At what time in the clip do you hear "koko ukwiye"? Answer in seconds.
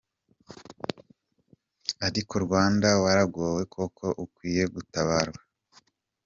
3.73-4.63